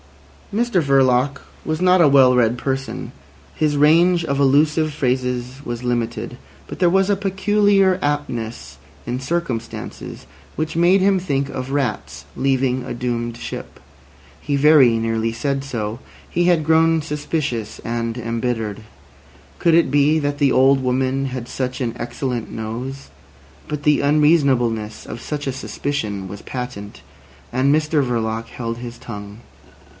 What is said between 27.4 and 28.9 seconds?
and Mr Verloc held